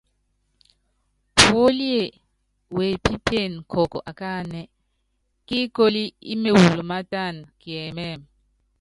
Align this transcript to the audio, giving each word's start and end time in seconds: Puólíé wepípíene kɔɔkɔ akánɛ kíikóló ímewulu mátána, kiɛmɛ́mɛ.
Puólíé 1.39 2.03
wepípíene 2.75 3.57
kɔɔkɔ 3.71 3.99
akánɛ 4.09 4.61
kíikóló 5.47 6.03
ímewulu 6.33 6.81
mátána, 6.91 7.41
kiɛmɛ́mɛ. 7.61 8.23